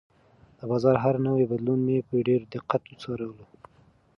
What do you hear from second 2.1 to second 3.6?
ډېر دقت وڅارلو.